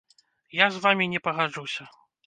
[0.63, 1.83] Я з вамі не пагаджуся.